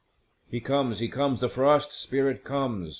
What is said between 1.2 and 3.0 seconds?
the Frost Spirit comes!